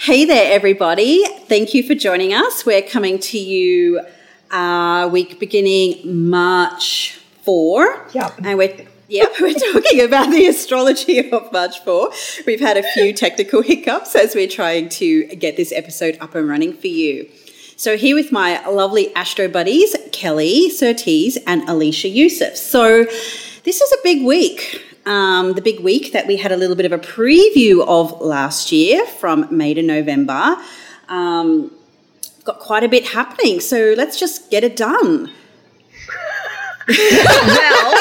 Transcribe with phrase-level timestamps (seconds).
[0.00, 1.24] Hey there, everybody.
[1.48, 2.64] Thank you for joining us.
[2.64, 4.00] We're coming to you
[4.48, 8.06] uh, week beginning March 4.
[8.12, 8.34] Yep.
[8.44, 12.12] And we're Yep, we're talking about the astrology of March 4.
[12.46, 16.48] We've had a few technical hiccups as we're trying to get this episode up and
[16.48, 17.28] running for you.
[17.76, 22.56] So, here with my lovely astro buddies, Kelly Surtees and Alicia Yusuf.
[22.56, 23.04] So,
[23.64, 24.80] this is a big week.
[25.08, 28.70] Um, the big week that we had a little bit of a preview of last
[28.72, 30.56] year from May to November.
[31.08, 31.70] Um,
[32.44, 35.30] got quite a bit happening, so let's just get it done.
[36.88, 37.94] well,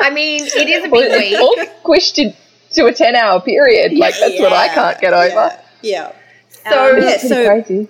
[0.00, 1.32] I mean, it is a big Well, week.
[1.32, 2.34] it's all squished in-
[2.72, 3.92] to a 10 hour period.
[3.98, 5.52] Like, that's what I can't get over.
[5.82, 6.12] Yeah.
[6.68, 7.88] So, Um, yeah, so crazy.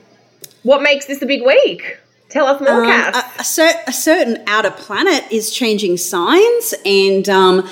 [0.62, 1.98] what makes this a big week?
[2.30, 3.16] Tell us more, Um, Cass.
[3.16, 7.68] a, a, cer- a certain outer planet is changing signs, and um,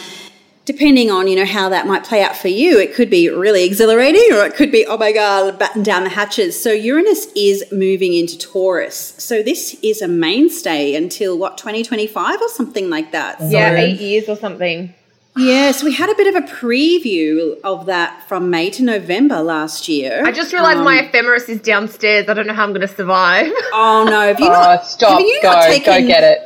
[0.72, 3.64] depending on you know how that might play out for you, it could be really
[3.64, 6.60] exhilarating, or it could be oh my god, batten down the hatches.
[6.62, 12.48] So Uranus is moving into Taurus, so this is a mainstay until what 2025 or
[12.50, 13.38] something like that.
[13.40, 14.94] yeah, So- eight years or something.
[15.36, 19.88] Yes, we had a bit of a preview of that from May to November last
[19.88, 20.20] year.
[20.24, 22.28] I just realised Um, my ephemeris is downstairs.
[22.28, 23.46] I don't know how I'm going to survive.
[23.72, 24.20] Oh no!
[24.26, 24.84] Have you Oh, not?
[24.86, 25.10] stop.
[25.12, 25.52] Have you Go.
[25.52, 26.40] not Go get it.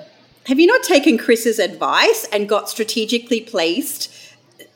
[0.47, 4.12] Have you not taken Chris's advice and got strategically placed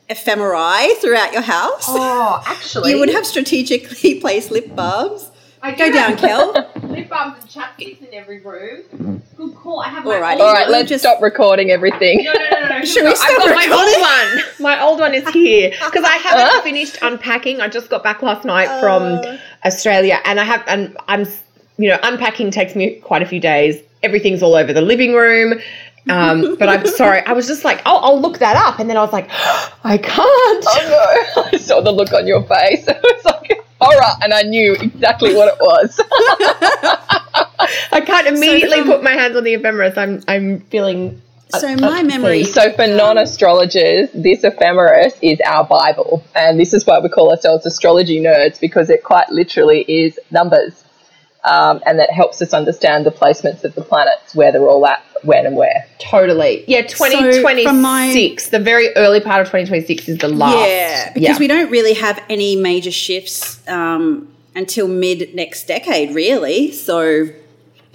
[0.09, 1.85] ephemerae throughout your house?
[1.87, 5.29] Oh, actually, you would have strategically placed lip balms.
[5.61, 6.51] I Go down, Kel.
[6.83, 9.21] Lip balms and chapsticks in every room.
[9.35, 9.81] Good call.
[9.81, 10.33] I have my Alrighty.
[10.33, 12.23] old All right, let's just- stop recording everything.
[12.23, 12.85] No, no, no, no.
[12.85, 14.01] Should we stop I've got my old
[14.39, 14.45] one.
[14.59, 16.61] My old one is here because I haven't uh.
[16.61, 17.59] finished unpacking.
[17.59, 18.79] I just got back last night Oh.
[18.81, 21.25] from Australia, and I have, and I'm,
[21.79, 23.81] you know, unpacking takes me quite a few days.
[24.03, 25.59] Everything's all over the living room.
[26.09, 27.21] Um, but I'm sorry.
[27.25, 29.27] I was just like, oh, I'll look that up, and then I was like,
[29.83, 30.65] I can't.
[30.67, 31.43] Oh no!
[31.53, 32.87] I saw the look on your face.
[32.97, 36.01] It was like horror, and I knew exactly what it was.
[37.91, 39.97] I can't immediately from- put my hands on the ephemeris.
[39.97, 41.21] I'm, I'm feeling.
[41.49, 42.43] So my memory.
[42.43, 47.31] so, for non astrologers, this ephemeris is our Bible, and this is why we call
[47.31, 50.83] ourselves astrology nerds because it quite literally is numbers,
[51.45, 55.01] um, and that helps us understand the placements of the planets, where they're all at,
[55.23, 55.85] when and where.
[55.99, 56.63] Totally.
[56.67, 57.67] Yeah, 2026.
[57.67, 58.11] from my-
[58.51, 60.57] the very early part of 2026 is the last.
[60.57, 66.71] Yeah, because we don't really have any major shifts um, until mid next decade, really.
[66.71, 67.29] So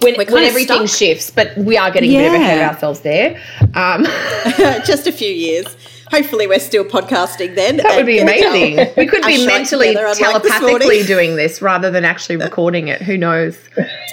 [0.03, 0.99] when, when everything stuck.
[0.99, 3.41] shifts, but we are getting a bit of ahead of ourselves there.
[3.73, 4.03] Um,
[4.85, 5.65] just a few years.
[6.13, 7.77] Hopefully, we're still podcasting then.
[7.77, 8.93] that would be amazing.
[8.95, 13.01] We could be mentally, unlike this telepathically doing this rather than actually recording it.
[13.01, 13.57] Who knows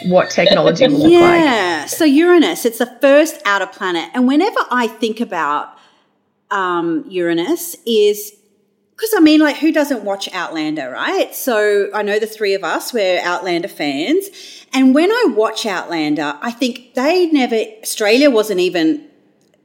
[0.06, 1.12] what technology will look like?
[1.12, 1.84] Yeah.
[1.84, 5.76] So Uranus, it's the first outer planet, and whenever I think about
[6.50, 8.34] um, Uranus, is
[8.92, 11.34] because I mean, like, who doesn't watch Outlander, right?
[11.34, 14.26] So I know the three of us we're Outlander fans,
[14.72, 19.06] and when I watch Outlander, I think they never Australia wasn't even.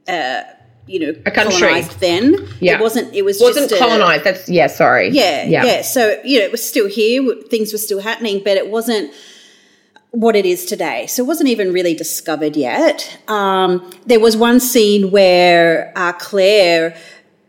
[0.06, 0.42] Uh,
[0.86, 1.58] you know, A country.
[1.58, 2.48] colonized then.
[2.60, 2.74] Yeah.
[2.76, 3.12] It wasn't.
[3.14, 4.24] It was Wasn't just a- colonized.
[4.24, 4.68] That's yeah.
[4.68, 5.08] Sorry.
[5.10, 5.64] yeah, yeah.
[5.64, 7.34] yeah, So you know, it was still here.
[7.50, 9.12] Things were still happening, but it wasn't
[10.12, 11.06] what it is today.
[11.08, 13.18] So it wasn't even really discovered yet.
[13.28, 16.96] Um, there was one scene where uh, Claire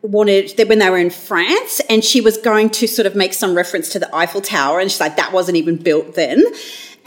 [0.02, 3.34] wanted that when they were in France, and she was going to sort of make
[3.34, 6.44] some reference to the Eiffel Tower, and she's like, "That wasn't even built then."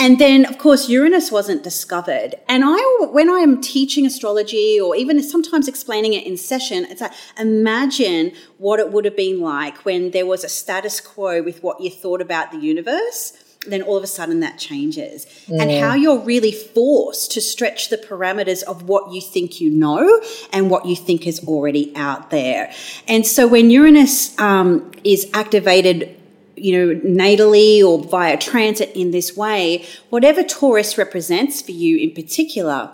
[0.01, 2.35] And then, of course, Uranus wasn't discovered.
[2.49, 7.03] And I, when I am teaching astrology or even sometimes explaining it in session, it's
[7.03, 11.63] like, imagine what it would have been like when there was a status quo with
[11.63, 13.35] what you thought about the universe.
[13.67, 15.27] Then all of a sudden that changes.
[15.51, 20.23] And how you're really forced to stretch the parameters of what you think you know
[20.51, 22.73] and what you think is already out there.
[23.07, 26.17] And so when Uranus um, is activated
[26.61, 32.15] you know, natally or via transit in this way, whatever Taurus represents for you in
[32.15, 32.93] particular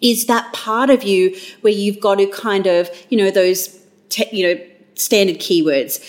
[0.00, 3.78] is that part of you where you've got to kind of, you know, those,
[4.08, 4.60] te- you know,
[4.94, 6.02] standard keywords,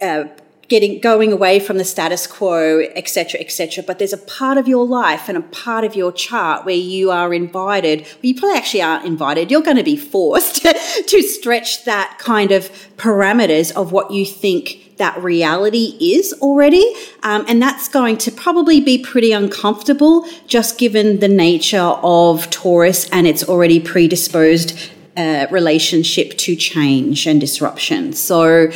[0.00, 0.24] uh,
[0.68, 3.84] getting going away from the status quo, etc., etc.
[3.86, 7.10] But there's a part of your life and a part of your chart where you
[7.10, 8.02] are invited.
[8.02, 9.50] Well, you probably actually aren't invited.
[9.50, 10.62] You're going to be forced
[11.08, 16.94] to stretch that kind of parameters of what you think that reality is already.
[17.22, 23.08] Um, and that's going to probably be pretty uncomfortable just given the nature of Taurus
[23.10, 28.12] and its already predisposed uh, relationship to change and disruption.
[28.12, 28.70] So,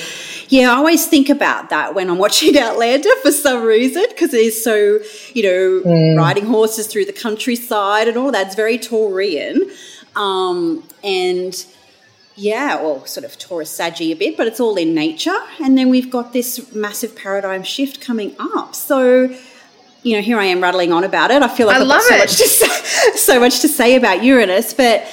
[0.48, 4.40] yeah, I always think about that when I'm watching Outlander for some reason because it
[4.40, 4.98] is so,
[5.32, 9.70] you know, riding horses through the countryside and all that's very Taurian.
[10.14, 11.66] Um, and
[12.36, 15.36] Yeah, or sort of Taurus Saggy a bit, but it's all in nature.
[15.62, 18.74] And then we've got this massive paradigm shift coming up.
[18.74, 19.34] So,
[20.02, 21.42] you know, here I am rattling on about it.
[21.42, 22.18] I feel like I I've love got so it.
[22.18, 25.06] much to say, so much to say about Uranus, but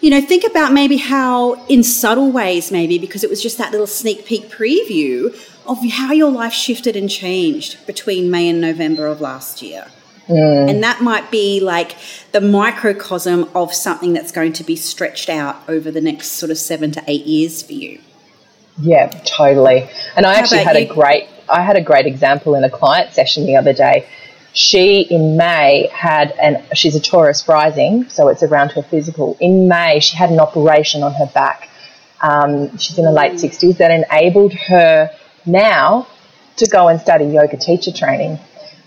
[0.00, 3.70] you know, think about maybe how, in subtle ways, maybe because it was just that
[3.70, 5.28] little sneak peek preview
[5.66, 9.88] of how your life shifted and changed between May and November of last year.
[10.38, 11.96] And that might be like
[12.32, 16.58] the microcosm of something that's going to be stretched out over the next sort of
[16.58, 18.00] seven to eight years for you.
[18.80, 19.88] Yeah, totally.
[20.16, 20.90] And I How actually had you?
[20.90, 24.06] a great I had a great example in a client session the other day.
[24.52, 29.36] She in May had an she's a Taurus rising, so it's around her physical.
[29.40, 31.68] In May, she had an operation on her back.
[32.20, 33.40] Um, she's in her late Mm.
[33.40, 35.10] sixties that enabled her
[35.46, 36.06] now
[36.56, 38.38] to go and study yoga teacher training.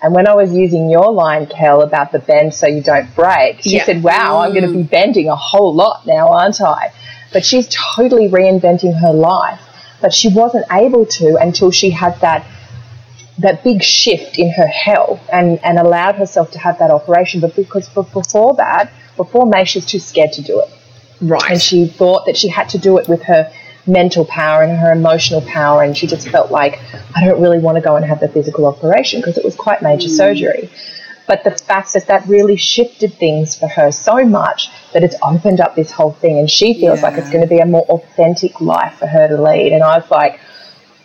[0.03, 3.61] And when I was using your line, Kel, about the bend so you don't break,
[3.61, 3.85] she Yeah.
[3.85, 4.89] said, Wow, I'm going to be mm.
[4.89, 6.91] bending a whole lot now, aren't I?
[7.31, 9.61] But she's totally reinventing her life.
[10.01, 12.45] But she wasn't able to until she had that
[13.39, 17.41] that big shift in her health and, and allowed herself to have that operation.
[17.41, 20.69] But because before that, before May, she was too scared to do it
[21.19, 21.49] Right.
[21.49, 23.51] and she thought that she had to do it with her
[23.85, 26.80] mental power and her emotional power and she just felt like
[27.15, 29.81] I don't really want to go and have the physical operation because it was quite
[29.81, 30.18] major mm.
[30.18, 30.69] surgery.
[31.27, 35.62] But the fact that that really shifted things for her so much that it's opened
[35.62, 38.59] up this whole thing and she feels like it's going to be a more authentic
[38.62, 40.39] life for her to lead and I was like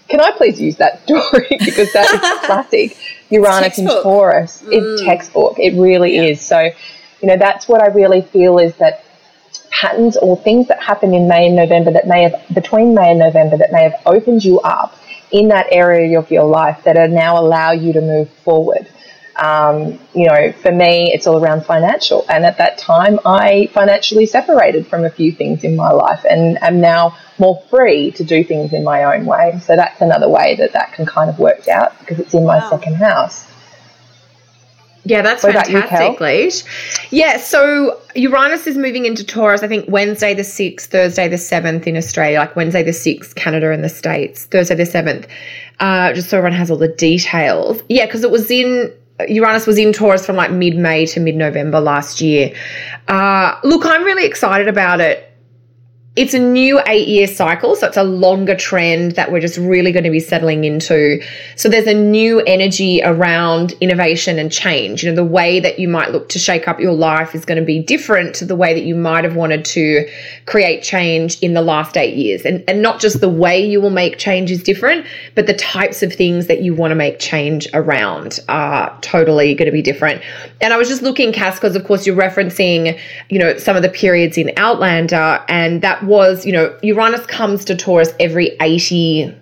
[0.09, 1.49] can I please use that story?
[1.59, 2.97] Because that is classic
[3.31, 3.89] Uranus and.
[3.89, 5.05] Taurus it's mm.
[5.05, 5.59] textbook.
[5.59, 6.41] It really is.
[6.41, 6.71] So
[7.21, 9.05] you know that's what I really feel is that
[9.81, 13.19] patterns or things that happen in May and November that may have between May and
[13.19, 14.97] November that may have opened you up
[15.31, 18.89] in that area of your life that are now allow you to move forward.
[19.37, 22.25] Um, you know, for me, it's all around financial.
[22.29, 26.61] And at that time, I financially separated from a few things in my life and
[26.61, 29.61] am now more free to do things in my own way.
[29.65, 32.59] So that's another way that that can kind of work out because it's in my
[32.59, 32.71] Wow.
[32.71, 33.48] second house.
[35.09, 36.65] Yeah, that's fantastic, Leash.
[37.11, 41.87] Yeah, so Uranus is moving into Taurus, I think Wednesday the 6th, Thursday the 7th
[41.87, 45.27] in Australia, like Wednesday the 6th, Canada and the States, Thursday the 7th,
[45.81, 47.81] uh, just so everyone has all the details.
[47.89, 48.93] Yeah, because it was in,
[49.27, 52.55] Uranus was in Taurus from like mid May to mid November last year.
[53.09, 55.28] Uh, look, I'm really excited about it.
[56.19, 59.93] It's a new eight year cycle, so it's a longer trend that we're just really
[59.93, 61.23] going to be settling into.
[61.55, 65.05] So there's a new energy around innovation and change.
[65.05, 67.61] You know, the way that you might look to shake up your life is going
[67.61, 70.11] to be different to the way that you might have wanted to
[70.45, 72.45] create change in the last eight years.
[72.45, 75.07] And, and not just the way you will make change is different,
[75.37, 79.67] but the types of things that you want to make change around are totally going
[79.67, 80.21] to be different.
[80.61, 82.99] And I was just looking, Cass, because of course you're referencing,
[83.29, 87.65] you know, some of the periods in Outlander, and that was, you know, Uranus comes
[87.67, 89.35] to Taurus every 80.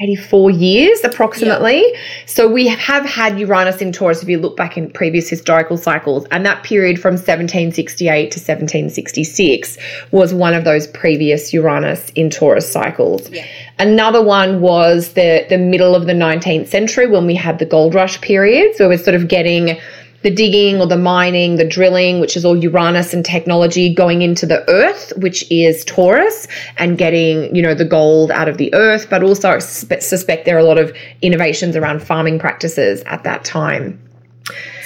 [0.00, 1.84] 84 years approximately.
[2.26, 6.26] So we have had Uranus in Taurus if you look back in previous historical cycles
[6.30, 9.78] and that period from 1768 to 1766
[10.10, 13.30] was one of those previous Uranus in Taurus cycles.
[13.78, 17.94] Another one was the the middle of the 19th century when we had the gold
[17.94, 18.74] rush period.
[18.74, 19.78] So we're sort of getting
[20.24, 24.46] the digging or the mining, the drilling, which is all Uranus and technology going into
[24.46, 26.48] the earth, which is Taurus,
[26.78, 29.08] and getting, you know, the gold out of the earth.
[29.10, 33.44] But also I suspect there are a lot of innovations around farming practices at that
[33.44, 34.00] time.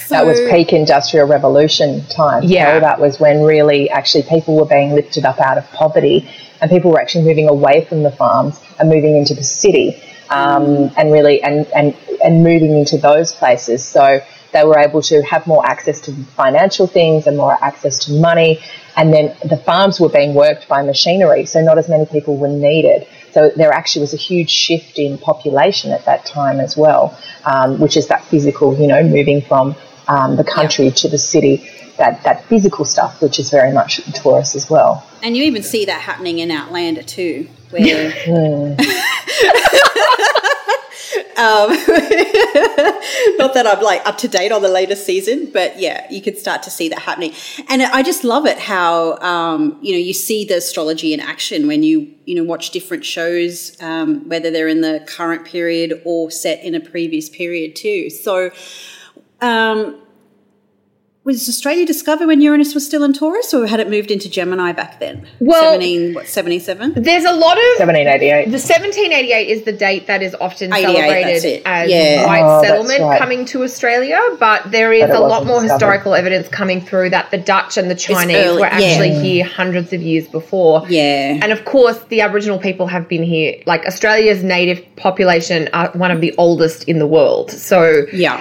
[0.09, 2.43] that was peak industrial revolution time.
[2.43, 2.75] Yeah.
[2.75, 6.29] So that was when really actually people were being lifted up out of poverty
[6.61, 10.91] and people were actually moving away from the farms and moving into the city um,
[10.97, 13.85] and really and, and, and moving into those places.
[13.85, 14.21] So
[14.53, 18.61] they were able to have more access to financial things and more access to money.
[18.97, 22.49] And then the farms were being worked by machinery, so not as many people were
[22.49, 23.07] needed.
[23.33, 27.79] So there actually was a huge shift in population at that time as well, um,
[27.79, 29.77] which is that physical, you know, moving from
[30.09, 34.57] um, the country to the city, that, that physical stuff, which is very much Taurus
[34.57, 35.07] as well.
[35.23, 38.13] And you even see that happening in Outlander too, where
[41.37, 41.71] um,
[43.39, 46.39] not that I'm like up to date on the latest season, but yeah, you could
[46.39, 47.33] start to see that happening.
[47.69, 51.67] And I just love it how um, you know you see the astrology in action
[51.67, 56.31] when you you know watch different shows, um, whether they're in the current period or
[56.31, 58.11] set in a previous period too.
[58.11, 58.51] So.
[59.41, 60.01] Um,
[61.29, 64.73] was Australia discovered when Uranus was still in Taurus, or had it moved into Gemini
[64.73, 65.27] back then?
[65.41, 66.95] Well- seventeen what seventy seven?
[66.97, 68.47] There's a lot of 1788.
[68.47, 72.25] The 1788 is the date that is often celebrated as Yeah.
[72.27, 73.19] white Oh, settlement right.
[73.19, 75.73] coming to Australia, but there is But a lot more discovered.
[75.75, 79.23] historical evidence coming through that the Dutch and the Chinese early- were actually yeah.
[79.23, 80.85] here hundreds of years before.
[80.89, 81.39] Yeah.
[81.43, 83.57] And of course, the Aboriginal people have been here.
[83.67, 87.51] Like Australia's native population are one of the oldest in the world.
[87.51, 88.41] So Yeah.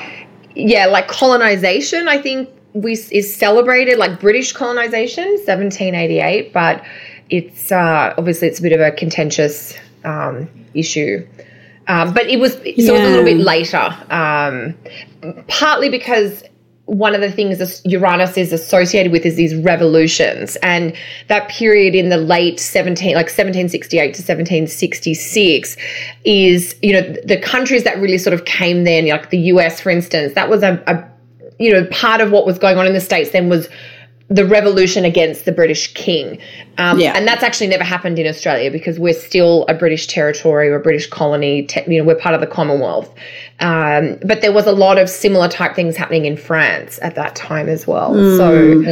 [0.56, 2.48] yeah, like colonization, I think
[2.82, 6.84] we is celebrated like British colonization, 1788, but
[7.30, 11.28] it's uh, obviously it's a bit of a contentious um, issue.
[11.88, 14.76] Um, but it was so it was a little bit later, um,
[15.48, 16.44] partly because
[16.86, 20.94] one of the things that Uranus is associated with is these revolutions, and
[21.28, 25.78] that period in the late 17, like 1768 to 1766,
[26.26, 29.90] is you know the countries that really sort of came then, like the US, for
[29.90, 31.17] instance, that was a, a
[31.60, 33.68] you know part of what was going on in the states then was
[34.30, 36.38] the revolution against the British king.
[36.78, 37.14] Um, Yeah.
[37.16, 40.82] And that's actually never happened in Australia because we're still a British territory or a
[40.82, 41.64] British colony.
[41.64, 43.10] Te- you know, we're part of the Commonwealth.
[43.62, 47.38] Um, but there was a lot of similar type things happening in France at that
[47.38, 48.14] time as well.
[48.36, 48.84] So,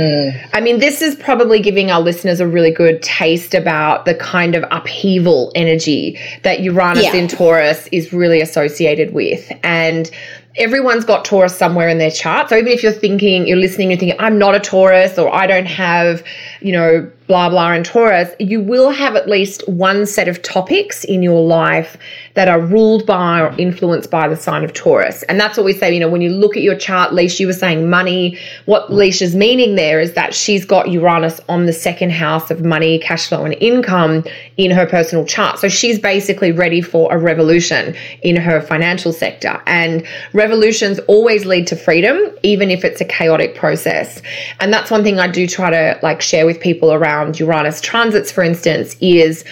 [0.53, 4.55] I mean, this is probably giving our listeners a really good taste about the kind
[4.55, 7.15] of upheaval energy that Uranus Yeah.
[7.15, 9.51] in Taurus is really associated with.
[9.63, 10.09] And
[10.57, 12.49] everyone's got Taurus somewhere in their chart.
[12.49, 15.47] So even if you're thinking, you're listening and thinking, I'm not a Taurus or I
[15.47, 16.23] don't have,
[16.61, 21.03] you know, blah, blah and Taurus, you will have at least one set of topics
[21.03, 21.97] in your life
[22.35, 25.23] that are ruled by or influenced by the sign of Taurus.
[25.23, 27.47] And that's what we say, you know, when you look at your chart, Leash, you
[27.47, 28.37] were saying money.
[28.65, 32.99] What Leash's meaning there is that she's got Uranus on the second house of money,
[32.99, 34.23] cash flow, and income
[34.57, 35.59] in her personal chart.
[35.59, 39.61] So she's basically ready for a revolution in her financial sector.
[39.65, 44.21] And revolutions always lead to freedom, even if it's a chaotic process.
[44.59, 48.31] And that's one thing I do try to like share with people around Uranus transits,
[48.31, 49.43] for instance, is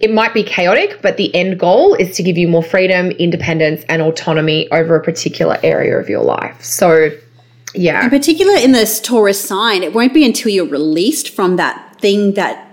[0.00, 3.84] it might be chaotic, but the end goal is to give you more freedom, independence,
[3.88, 6.62] and autonomy over a particular area of your life.
[6.64, 7.10] So,
[7.74, 8.02] yeah.
[8.02, 12.34] In particular, in this Taurus sign, it won't be until you're released from that thing
[12.34, 12.66] that,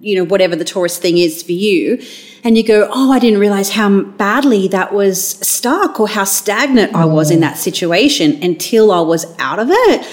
[0.00, 2.02] you know, whatever the Taurus thing is for you,
[2.44, 6.94] and you go, oh, I didn't realize how badly that was stuck or how stagnant
[6.94, 10.06] I was in that situation until I was out of it.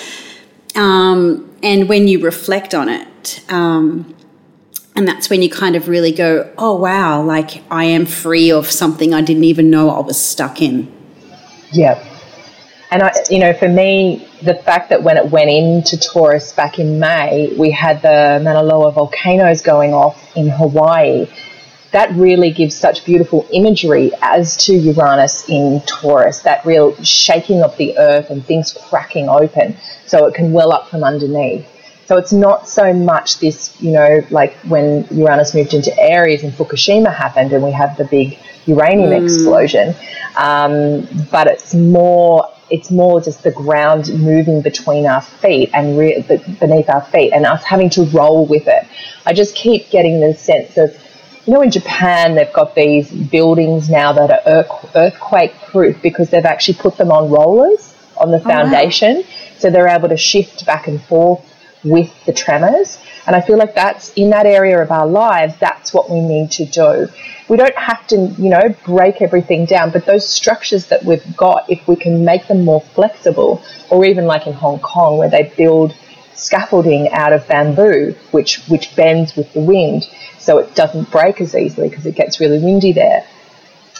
[0.75, 3.08] Um, and when you reflect on it,
[3.50, 4.15] um,
[4.95, 8.69] and that's when you kind of really go, oh, wow, like I am free of
[8.69, 10.91] something I didn't even know I was stuck in.
[11.71, 12.03] Yeah.
[12.91, 16.79] And I, you know, for me, the fact that when it went into Taurus back
[16.79, 21.27] in May, we had the Mauna Loa volcanoes going off in Hawaii.
[21.91, 27.77] That really gives such beautiful imagery as to Uranus in Taurus, that real shaking of
[27.77, 31.67] the earth and things cracking open so it can well up from underneath.
[32.10, 36.51] So it's not so much this, you know, like when Uranus moved into Aries and
[36.51, 39.94] Fukushima happened and we have the big uranium explosion,
[40.36, 46.25] um, but it's more it's more just the ground moving between our feet and re-
[46.60, 48.88] beneath our feet and us having to roll with it.
[49.28, 50.89] I just keep getting the sense of,
[51.46, 56.32] you know, in Japan they've got these buildings now that are earth- earthquake proof because
[56.32, 59.24] they've actually put them on rollers on the foundation,
[59.60, 61.46] so they're able to shift back and forth
[61.83, 62.98] with the tremors.
[63.25, 66.51] And I feel like that's in that area of our lives, that's what we need
[66.51, 67.07] to do.
[67.48, 71.69] We don't have to, you know, break everything down, but those structures that we've got,
[71.69, 75.53] if we can make them more flexible, or even like in Hong Kong where they
[75.57, 75.95] build
[76.36, 80.07] scaffolding out of bamboo, which, which bends with the wind,
[80.38, 83.25] so it doesn't break as easily because it gets really windy there.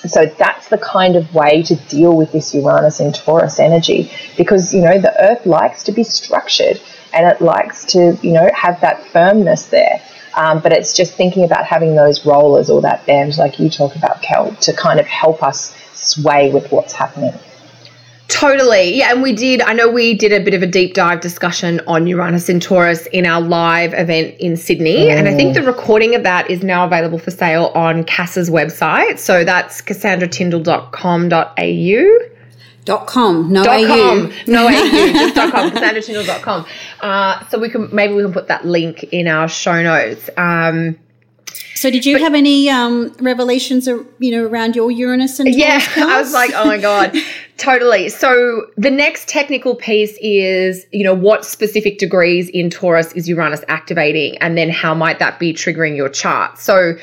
[0.08, 4.74] So that's the kind of way to deal with this Uranus and Taurus energy because,
[4.74, 6.80] you know, the earth likes to be structured
[7.14, 10.02] and it likes to, you know, have that firmness there.
[10.36, 13.96] Um, but it's just thinking about having those rollers or that band like you talk
[13.96, 17.34] about, Kel, to kind of help us sway with what's happening.
[18.30, 18.96] Totally.
[18.96, 19.12] Yeah.
[19.12, 22.06] And we did, I know we did a bit of a deep dive discussion on
[22.08, 25.10] Uranus and Taurus in our live event in Sydney.
[25.10, 29.18] And I think the recording of that is now available for sale on Cass's website.
[29.18, 32.36] So that's cassandratyndall.com.au.
[32.86, 33.88] Dot com, no Dot AU.
[33.88, 34.72] com, no AU,
[35.14, 36.66] just dot com.
[37.02, 40.30] Uh, so we can, maybe we can put that link in our show notes.
[40.38, 40.98] Um,
[41.80, 45.58] So, did you have any um, revelations, or, you know, around your Uranus and Taurus
[45.58, 47.16] Yeah, I was like, oh my god,
[47.58, 48.10] totally.
[48.10, 53.64] So the next technical piece is, you know, what specific degrees in Taurus is Uranus
[53.70, 56.60] activating, and then how might that be triggering your chart?
[56.60, 56.98] So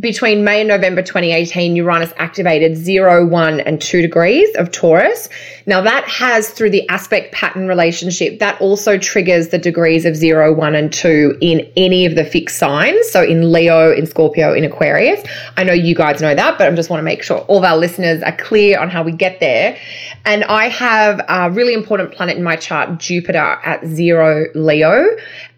[0.00, 5.28] between May and November 2018, Uranus activated 0, 1, and 2 degrees of Taurus.
[5.66, 10.52] Now, that has, through the aspect pattern relationship, that also triggers the degrees of 0,
[10.52, 13.08] 1, and 2 in any of the fixed signs.
[13.10, 15.22] So, in Leo, in Scorpio, in Aquarius.
[15.56, 17.64] I know you guys know that, but I just want to make sure all of
[17.64, 19.78] our listeners are clear on how we get there.
[20.24, 25.06] And I have a really important planet in my chart, Jupiter, at 0 Leo.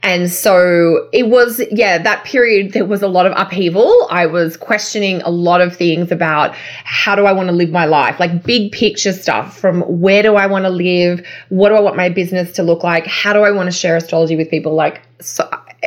[0.06, 4.06] And so it was, yeah, that period, there was a lot of upheaval.
[4.08, 7.86] I was questioning a lot of things about how do I want to live my
[7.86, 11.26] life, like big picture stuff from where do I want to live?
[11.48, 13.04] What do I want my business to look like?
[13.08, 14.76] How do I want to share astrology with people?
[14.76, 15.42] Like, so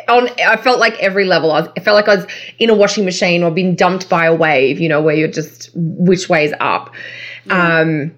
[0.09, 2.75] on, I felt like every level, I, was, I felt like I was in a
[2.75, 6.51] washing machine or being dumped by a wave, you know, where you're just which way's
[6.59, 6.93] up.
[7.49, 8.13] Um,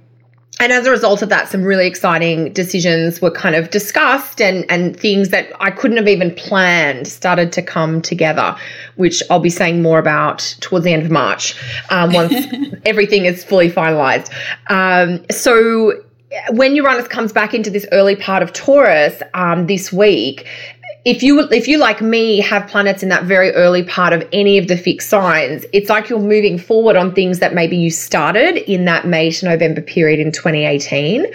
[0.62, 4.63] and as a result of that, some really exciting decisions were kind of discussed and,
[4.70, 8.56] and things that I couldn't have even planned started to come together,
[8.96, 11.56] which I'll be saying more about towards the end of March
[11.89, 12.46] um, once
[12.86, 14.32] everything is fully finalized.
[14.70, 15.94] Um, so
[16.51, 20.46] when Uranus comes back into this early part of Taurus um, this week,
[21.03, 24.58] if you if you like me have planets in that very early part of any
[24.60, 28.58] of the fixed signs it's like you're moving forward on things that maybe you started
[28.72, 31.25] in that may to november period in 2018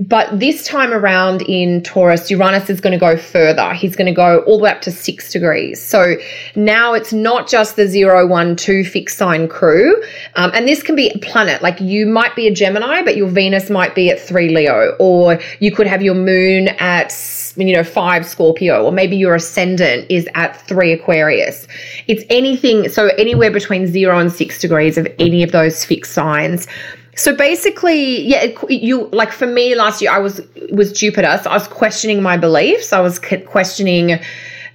[0.00, 3.74] but this time around in Taurus, Uranus is going to go further.
[3.74, 5.80] He's going to go all the way up to six degrees.
[5.80, 6.16] So
[6.56, 9.94] now it's not just the zero, one, two fixed sign crew.
[10.36, 11.60] Um, and this can be a planet.
[11.60, 15.38] Like you might be a Gemini, but your Venus might be at three Leo, or
[15.58, 17.12] you could have your moon at
[17.56, 21.66] you know, five Scorpio, or maybe your ascendant is at three Aquarius.
[22.06, 26.66] It's anything, so anywhere between zero and six degrees of any of those fixed signs.
[27.20, 30.40] So basically, yeah, you like for me last year, I was
[30.72, 32.94] was Jupiter, so I was questioning my beliefs.
[32.94, 34.18] I was questioning,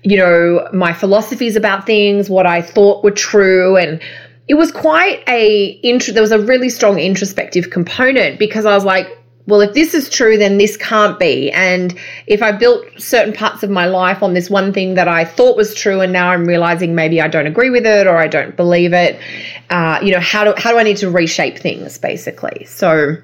[0.04, 4.00] you know, my philosophies about things, what I thought were true, and
[4.48, 9.08] it was quite a there was a really strong introspective component because I was like,
[9.48, 11.52] well, if this is true, then this can't be.
[11.52, 15.24] And if I built certain parts of my life on this one thing that I
[15.24, 18.28] thought was true, and now I'm realizing maybe I don't agree with it or I
[18.28, 19.20] don't believe it,
[19.70, 22.66] uh, you know, how do how do I need to reshape things, basically?
[22.66, 23.18] So,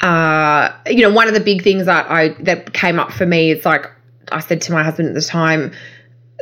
[0.00, 3.50] uh, you know, one of the big things that I that came up for me,
[3.50, 3.86] is like
[4.30, 5.72] I said to my husband at the time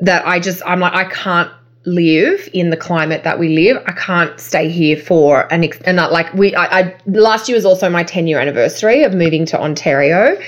[0.02, 1.50] that I just I'm like I can't
[1.84, 3.82] live in the climate that we live.
[3.86, 6.54] I can't stay here for an ex- and not like we.
[6.54, 10.38] I, I last year was also my ten year anniversary of moving to Ontario,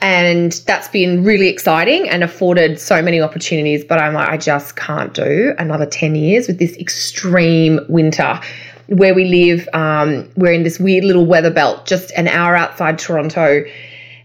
[0.00, 3.84] and that's been really exciting and afforded so many opportunities.
[3.84, 8.40] But I'm like, I just can't do another ten years with this extreme winter.
[8.88, 12.98] Where we live, um, we're in this weird little weather belt, just an hour outside
[12.98, 13.64] Toronto.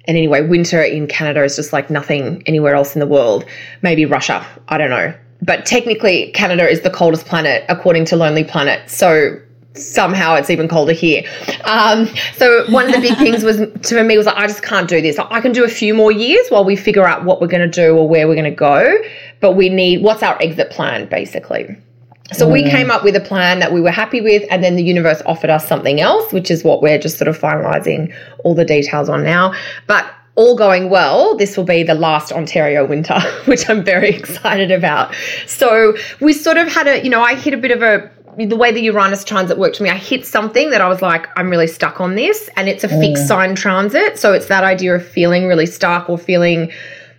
[0.05, 3.45] And anyway, winter in Canada is just like nothing anywhere else in the world.
[3.81, 4.45] Maybe Russia.
[4.67, 8.89] I don't know but technically Canada is the coldest planet according to Lonely Planet.
[8.89, 9.39] So
[9.73, 11.23] somehow it's even colder here.
[11.65, 13.58] Um, so one of the big things was
[13.89, 15.19] to me was like, I just can't do this.
[15.19, 17.82] I can do a few more years while we figure out what we're going to
[17.82, 18.97] do or where we're going to go,
[19.39, 21.78] but we need what's our exit plan basically.
[22.34, 24.84] So we came up with a plan that we were happy with, and then the
[24.84, 28.65] universe offered us something else, which is what we're just sort of finalizing all the
[28.65, 29.54] details on now.
[29.88, 34.71] But all going well, this will be the last Ontario winter, which I'm very excited
[34.71, 35.13] about.
[35.47, 38.56] So we sort of had a, you know, I hit a bit of a the
[38.56, 41.50] way the Uranus transit worked for me, I hit something that I was like, I'm
[41.50, 42.52] really stuck on this.
[42.56, 43.00] And it's a mm.
[43.00, 44.19] fixed sign transit.
[44.19, 46.71] So it's that idea of feeling really stuck or feeling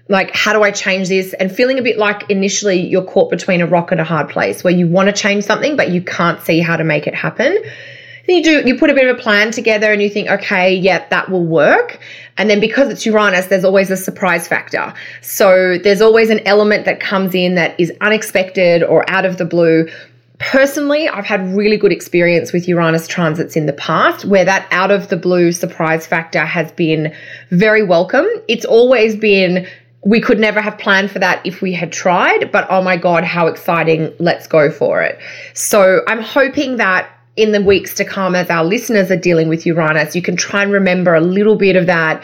[0.08, 1.34] like, how do I change this?
[1.34, 4.62] And feeling a bit like initially you're caught between a rock and a hard place
[4.62, 7.58] where you want to change something, but you can't see how to make it happen
[8.28, 11.06] you do you put a bit of a plan together and you think okay yeah
[11.08, 11.98] that will work
[12.36, 16.84] and then because it's uranus there's always a surprise factor so there's always an element
[16.84, 19.88] that comes in that is unexpected or out of the blue
[20.38, 24.90] personally i've had really good experience with uranus transits in the past where that out
[24.90, 27.12] of the blue surprise factor has been
[27.50, 29.66] very welcome it's always been
[30.04, 33.24] we could never have planned for that if we had tried, but oh my God,
[33.24, 34.12] how exciting.
[34.20, 35.18] Let's go for it.
[35.54, 39.64] So I'm hoping that in the weeks to come as our listeners are dealing with
[39.64, 42.22] Uranus, you can try and remember a little bit of that.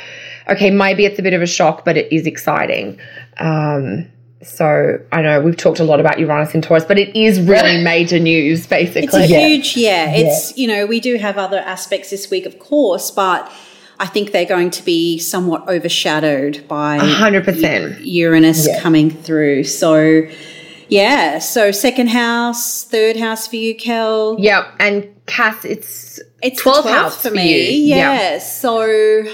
[0.48, 2.98] Okay, maybe it's a bit of a shock, but it is exciting.
[3.38, 4.11] Um,
[4.42, 7.83] so I know we've talked a lot about Uranus in Taurus, but it is really
[7.85, 9.03] major news, basically.
[9.05, 10.14] It's a huge, yeah.
[10.14, 10.27] yeah.
[10.27, 13.50] It's, you know, we do have other aspects this week, of course, but
[13.98, 18.81] I think they're going to be somewhat overshadowed by 100% Uranus yeah.
[18.81, 19.64] coming through.
[19.64, 20.27] So,
[20.88, 21.38] yeah.
[21.38, 24.37] So second house, third house for you, Kel.
[24.38, 24.77] Yep.
[24.79, 27.77] And Cass, it's it's 12th, 12th house for, for me.
[27.87, 27.97] Yeah.
[27.97, 28.38] yeah.
[28.38, 29.25] So,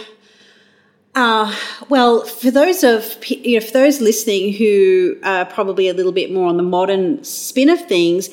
[1.15, 1.57] uh,
[1.89, 6.33] well, for those of you know, for those listening who are probably a little bit
[6.33, 8.29] more on the modern spin of things,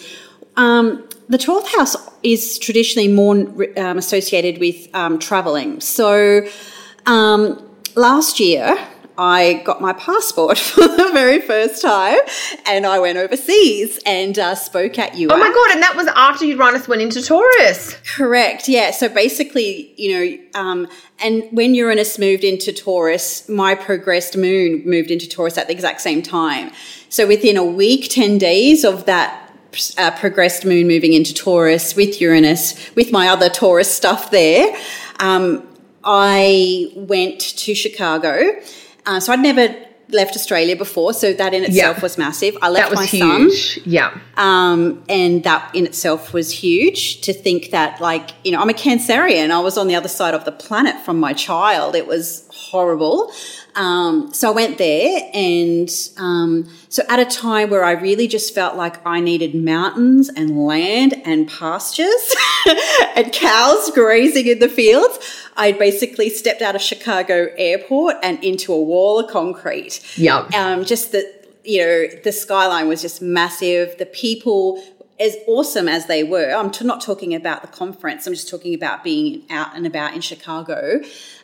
[0.55, 3.35] um, the 12th house is traditionally more
[3.77, 5.81] um, associated with um, traveling.
[5.81, 6.47] So
[7.05, 7.61] um,
[7.95, 8.77] last year,
[9.17, 12.19] I got my passport for the very first time
[12.65, 15.29] and I went overseas and uh, spoke at you.
[15.29, 15.71] Oh my god!
[15.71, 17.95] And that was after Uranus went into Taurus.
[18.15, 18.67] Correct.
[18.67, 18.91] Yeah.
[18.91, 20.87] So basically, you know, um,
[21.19, 26.01] and when Uranus moved into Taurus, my progressed moon moved into Taurus at the exact
[26.01, 26.71] same time.
[27.09, 29.51] So within a week, 10 days of that
[29.97, 34.75] uh, progressed moon moving into Taurus with Uranus, with my other Taurus stuff there,
[35.19, 35.67] um,
[36.03, 38.61] I went to Chicago.
[39.07, 39.73] Uh, so I'd never
[40.09, 42.01] left Australia before, so that in itself Yeah.
[42.01, 42.55] was massive.
[42.61, 43.49] I left my son.
[43.85, 44.11] Yeah.
[44.37, 48.73] Um, and that in itself was huge to think that, like, you know, I'm a
[48.73, 49.51] Cancerian.
[49.51, 51.93] I was on the other side of the planet from my child.
[51.95, 53.31] It was horrible.
[53.77, 58.53] Um, so I went there, and um, so at a time where I really just
[58.55, 62.35] felt like I needed mountains and land and pastures
[63.15, 65.19] and cows grazing in the fields,
[65.55, 70.47] I basically stepped out of Chicago airport and into a wall of concrete Yeah.
[70.55, 71.23] um, just the
[71.63, 74.81] you know the skyline was just massive the people
[75.19, 78.73] as awesome as they were i'm t- not talking about the conference i'm just talking
[78.73, 80.99] about being out and about in chicago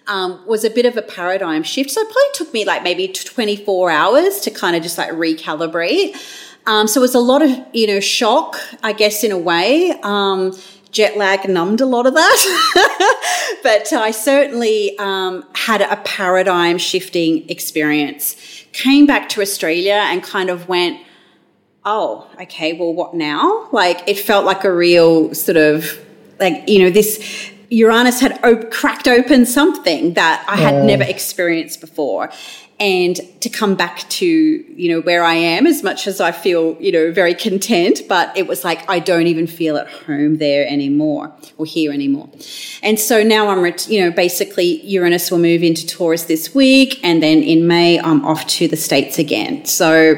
[0.08, 1.90] um, was a bit of a paradigm shift.
[1.92, 6.16] So it probably took me like maybe 24 hours to kind of just like recalibrate.
[6.66, 9.94] Um, so it was a lot of you know shock i guess in a way.
[10.04, 10.58] Um,
[10.92, 13.10] jet lag numbed a lot of that.
[13.64, 18.36] But I certainly um, had a paradigm shifting experience.
[18.74, 21.00] Came back to Australia and kind of went,
[21.86, 23.68] oh, okay, well, what now?
[23.72, 26.00] Like it felt like a real sort of
[26.40, 31.82] like, you know, this Uranus had op- cracked open something that I had never experienced
[31.82, 32.30] before.
[32.80, 36.76] And to come back to, you know, where I am, as much as I feel,
[36.82, 40.68] you know, very content, but it was like I don't even feel at home there
[40.68, 42.30] anymore or here anymore.
[42.82, 47.00] And so now I'm, ret- you know, basically Uranus will move into Taurus this week.
[47.04, 49.66] And then in May, I'm off to the States again.
[49.66, 50.16] So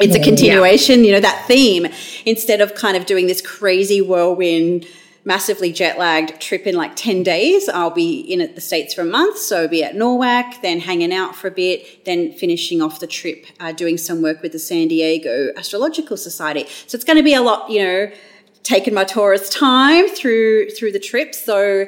[0.00, 1.86] it's a continuation, you know, that theme.
[2.24, 4.86] Instead of kind of doing this crazy whirlwind,
[5.24, 9.02] massively jet lagged trip in like 10 days, I'll be in at the States for
[9.02, 9.38] a month.
[9.38, 13.06] So I'll be at NORWAC, then hanging out for a bit, then finishing off the
[13.06, 16.66] trip, uh, doing some work with the San Diego Astrological Society.
[16.86, 18.10] So it's going to be a lot, you know,
[18.62, 21.34] taking my Taurus time through through the trip.
[21.34, 21.86] So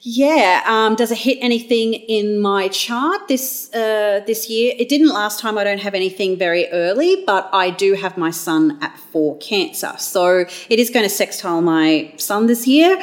[0.00, 4.74] yeah, um, does it hit anything in my chart this uh, this year?
[4.78, 5.58] It didn't last time.
[5.58, 9.94] I don't have anything very early, but I do have my Sun at four Cancer,
[9.98, 12.96] so it is going to sextile my Sun this year,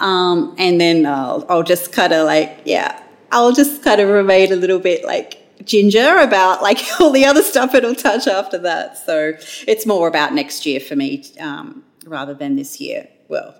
[0.00, 2.98] um, and then I'll, I'll just kind of like yeah,
[3.30, 7.42] I'll just kind of remain a little bit like ginger about like all the other
[7.42, 8.96] stuff it'll touch after that.
[8.96, 9.34] So
[9.66, 13.08] it's more about next year for me um, rather than this year.
[13.28, 13.54] Well,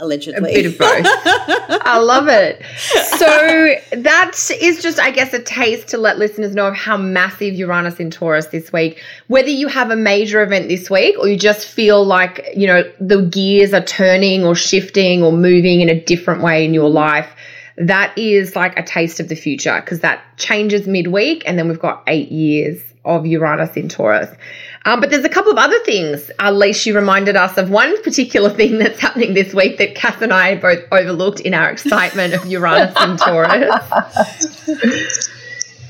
[0.00, 0.52] allegedly.
[0.52, 1.06] A bit of both.
[1.86, 2.62] I love it.
[3.18, 7.54] So that is just, I guess, a taste to let listeners know of how massive
[7.54, 9.02] Uranus in Taurus this week.
[9.26, 12.82] Whether you have a major event this week or you just feel like, you know,
[13.00, 17.28] the gears are turning or shifting or moving in a different way in your life,
[17.76, 21.78] that is like a taste of the future because that changes midweek and then we've
[21.78, 24.30] got eight years of Uranus in Taurus.
[24.84, 26.30] Um, but there's a couple of other things.
[26.38, 30.32] Uh, you reminded us of one particular thing that's happening this week that Cass and
[30.32, 35.28] I both overlooked in our excitement of Uranus in Taurus.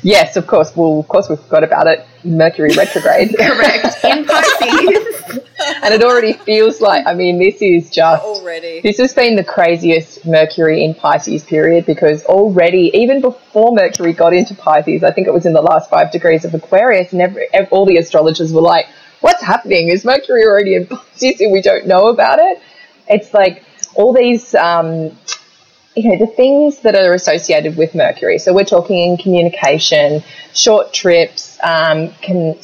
[0.08, 0.74] Yes, of course.
[0.74, 2.06] Well, of course, we forgot about it.
[2.24, 3.36] Mercury retrograde.
[3.38, 4.02] Correct.
[4.04, 5.38] In Pisces.
[5.82, 8.22] and it already feels like, I mean, this is just.
[8.22, 8.80] already.
[8.80, 14.32] This has been the craziest Mercury in Pisces period because already, even before Mercury got
[14.32, 17.46] into Pisces, I think it was in the last five degrees of Aquarius, and every,
[17.52, 18.86] ev- all the astrologers were like,
[19.20, 19.88] What's happening?
[19.90, 22.62] Is Mercury already in Pisces and we don't know about it?
[23.08, 23.62] It's like
[23.94, 25.18] all these, um,
[25.98, 28.38] you know, the things that are associated with Mercury.
[28.38, 30.22] So we're talking in communication,
[30.54, 32.56] short trips, um, can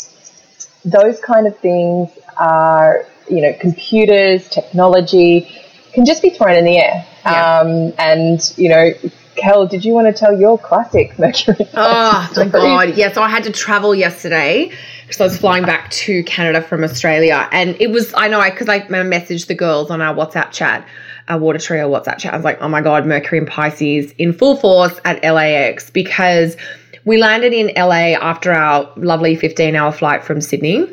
[0.85, 5.51] those kind of things are, you know, computers, technology
[5.93, 7.05] can just be thrown in the air.
[7.25, 7.59] Yeah.
[7.59, 8.93] Um, and, you know,
[9.35, 11.69] Kel, did you want to tell your classic Mercury?
[11.75, 12.97] Oh my god!
[12.97, 14.71] Yeah, so I had to travel yesterday
[15.03, 18.51] because I was flying back to Canada from Australia, and it was I know I
[18.51, 20.87] because I messaged the girls on our WhatsApp chat,
[21.29, 22.35] our Water Trio WhatsApp chat.
[22.35, 26.57] I was like, oh my god, Mercury and Pisces in full force at LAX because
[27.05, 30.87] we landed in LA after our lovely fifteen-hour flight from Sydney.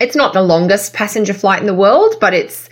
[0.00, 2.68] It's not the longest passenger flight in the world, but it's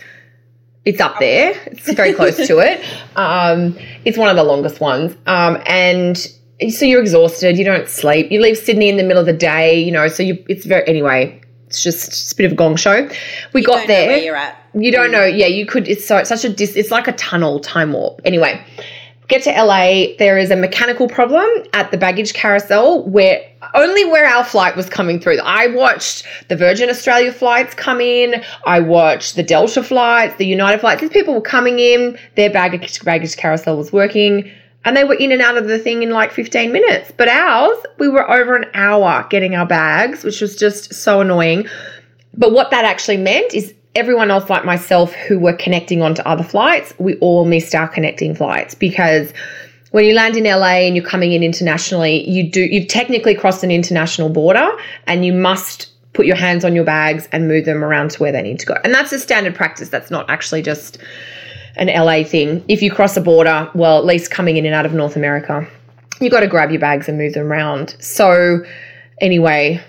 [0.85, 1.53] it's up there.
[1.67, 2.83] It's very close to it.
[3.15, 5.15] Um, it's one of the longest ones.
[5.27, 7.59] Um, and so you're exhausted.
[7.59, 8.31] You don't sleep.
[8.31, 9.79] You leave Sydney in the middle of the day.
[9.79, 11.42] You know, so you it's very anyway.
[11.73, 13.09] It's just, just a bit of a gong show.
[13.53, 14.07] We You got don't know there.
[14.09, 14.57] where you're at.
[14.75, 15.25] You don't know.
[15.25, 15.87] Yeah, you could.
[15.87, 16.75] It's so it's such a dis.
[16.75, 18.21] It's like a tunnel time warp.
[18.25, 18.63] Anyway,
[19.27, 20.15] get to LA.
[20.19, 23.41] There is a mechanical problem at the baggage carousel where
[23.73, 25.39] only where our flight was coming through.
[25.39, 28.43] I watched the Virgin Australia flights come in.
[28.65, 31.01] I watched the Delta flights, the United flights.
[31.01, 32.17] These people were coming in.
[32.35, 34.51] Their baggage baggage carousel was working.
[34.85, 37.11] And they were in and out of the thing in like 15 minutes.
[37.15, 41.67] But ours, we were over an hour getting our bags, which was just so annoying.
[42.35, 46.43] But what that actually meant is everyone else, like myself, who were connecting onto other
[46.43, 49.33] flights, we all missed our connecting flights because
[49.91, 53.63] when you land in LA and you're coming in internationally, you do you've technically crossed
[53.63, 54.67] an international border
[55.05, 58.31] and you must put your hands on your bags and move them around to where
[58.31, 58.75] they need to go.
[58.83, 59.89] And that's a standard practice.
[59.89, 60.97] That's not actually just
[61.75, 62.63] an LA thing.
[62.67, 65.67] If you cross a border, well, at least coming in and out of North America,
[66.19, 67.95] you've got to grab your bags and move them around.
[67.99, 68.63] So,
[69.19, 69.81] anyway,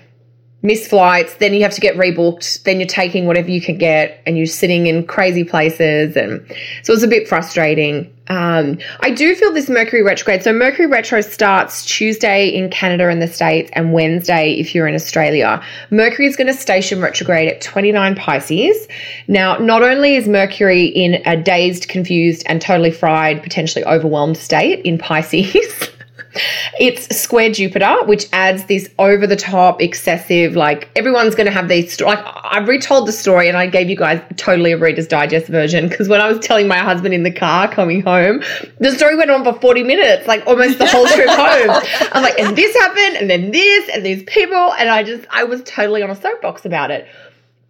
[0.65, 4.21] missed flights, then you have to get rebooked, then you're taking whatever you can get
[4.25, 6.17] and you're sitting in crazy places.
[6.17, 6.45] And
[6.83, 8.11] so it was a bit frustrating.
[8.27, 10.41] Um, I do feel this Mercury retrograde.
[10.41, 14.95] So Mercury retro starts Tuesday in Canada and the States and Wednesday if you're in
[14.95, 15.61] Australia.
[15.91, 18.87] Mercury is going to station retrograde at 29 Pisces.
[19.27, 24.83] Now, not only is Mercury in a dazed, confused, and totally fried, potentially overwhelmed state
[24.83, 25.89] in Pisces.
[26.79, 31.67] It's square Jupiter, which adds this over the top, excessive, like everyone's going to have
[31.67, 31.99] these.
[31.99, 35.87] Like I've retold the story and I gave you guys totally a Reader's Digest version
[35.87, 38.41] because when I was telling my husband in the car coming home,
[38.79, 42.09] the story went on for 40 minutes, like almost the whole trip home.
[42.11, 44.73] I'm like, and this happened, and then this, and these people.
[44.73, 47.07] And I just, I was totally on a soapbox about it.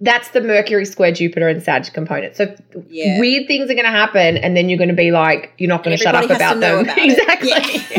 [0.02, 2.36] That's the Mercury square Jupiter and Sag component.
[2.36, 2.54] So
[2.90, 3.18] Yeah.
[3.20, 5.84] weird things are going to happen, and then you're going to be like, you're not
[5.86, 6.86] going to shut up has about to know them.
[6.86, 7.12] about it.
[7.14, 7.50] exactly.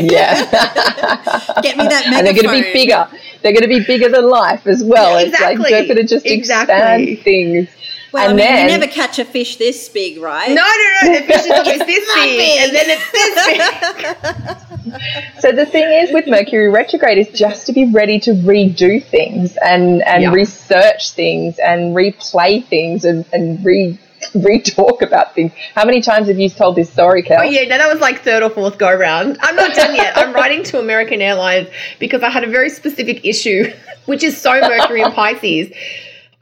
[0.05, 0.37] Yeah.
[0.47, 1.61] Yeah.
[1.63, 2.13] Get me that megaphone.
[2.13, 3.07] and they're going to be bigger.
[3.41, 5.17] They're going to be bigger than life as well.
[5.17, 5.57] It's Exactly.
[5.63, 7.13] like don't going to just Exactly.
[7.13, 7.69] expand things.
[8.17, 10.49] Well, and I mean, then you never catch a fish this big, right?
[10.49, 11.19] No, no, no.
[11.19, 12.59] The fish is always this big, big.
[12.61, 14.57] and then it's this big.
[15.39, 19.57] So the thing is with Mercury retrograde is just to be ready to redo things
[19.57, 20.31] and and Yeah.
[20.31, 23.99] research things and replay things and and re
[24.33, 25.51] re-talk about things.
[25.75, 27.41] How many times have you told this story, Kel?
[27.41, 29.37] Oh yeah, no, that was like third or fourth go round.
[29.41, 30.17] I'm not done yet.
[30.17, 31.67] I'm writing to American Airlines
[31.99, 33.71] because I had a very specific issue,
[34.05, 35.71] which is so Mercury and Pisces.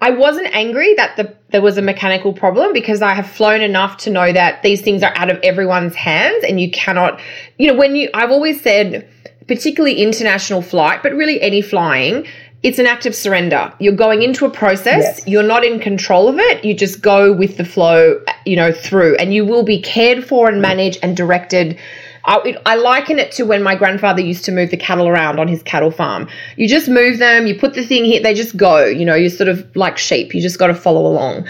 [0.01, 3.97] I wasn't angry that the, there was a mechanical problem because I have flown enough
[3.99, 7.19] to know that these things are out of everyone's hands and you cannot,
[7.57, 9.09] you know, when you, I've always said,
[9.47, 12.27] particularly international flight, but really any flying,
[12.61, 13.73] it's an act of surrender.
[13.79, 15.27] You're going into a process, Yes.
[15.27, 19.15] you're not in control of it, you just go with the flow, you know, through,
[19.15, 21.79] and you will be cared for and managed and directed.
[22.25, 25.39] I, it- I liken it to when my grandfather used to move the cattle around
[25.39, 26.27] on his cattle farm.
[26.57, 28.83] You just move them, you put the thing here, they just go.
[28.85, 30.33] You know, you're sort of like sheep.
[30.33, 31.47] You just got to follow along.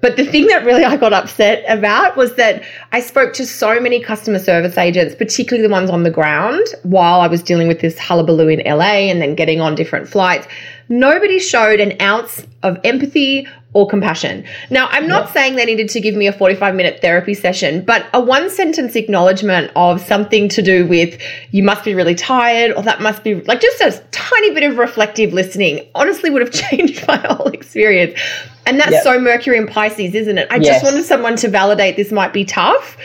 [0.00, 3.78] But the thing that really I got upset about was that I spoke to so
[3.78, 7.80] many customer service agents, particularly the ones on the ground, while I was dealing with
[7.80, 10.46] this hullabaloo in LA and then getting on different flights.
[10.88, 14.44] Nobody showed an ounce of empathy or compassion.
[14.70, 18.06] Now, I'm not saying they needed to give me a 45 minute therapy session, but
[18.12, 21.20] a one sentence acknowledgement of something to do with
[21.52, 24.78] you must be really tired or that must be like just a tiny bit of
[24.78, 28.18] reflective listening honestly would have changed my whole experience.
[28.66, 29.02] And that's Yep.
[29.02, 30.46] so Mercury and Pisces, isn't it?
[30.50, 30.66] I Yes.
[30.80, 32.96] just wanted someone to validate this might be tough.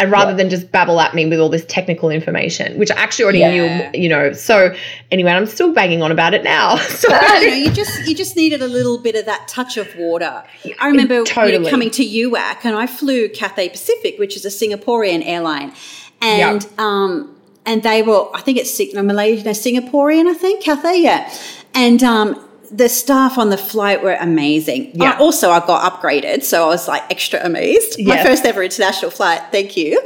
[0.00, 3.24] And rather than just babble at me with all this technical information, which I actually
[3.26, 3.90] already Yeah.
[3.92, 4.32] knew, you know.
[4.32, 4.74] So
[5.12, 6.76] anyway, I'm still banging on about it now.
[6.88, 7.08] So
[7.40, 10.42] you know, you just you just needed a little bit of that touch of water.
[10.80, 11.70] I remember you know, Totally.
[11.70, 15.72] coming to UAC, and I flew Cathay Pacific, which is a Singaporean airline,
[16.20, 16.80] and Yep.
[16.80, 17.30] um,
[17.64, 21.30] and they were I think it's Sing- Malaysian, no, Singaporean, I think Cathay, yeah,
[21.72, 22.40] and um.
[22.76, 24.90] The staff on the flight were amazing.
[24.94, 25.16] Yeah.
[25.18, 28.04] Also, I got upgraded, so I was like extra amazed.
[28.04, 29.40] My first ever international flight.
[29.52, 30.02] Thank you.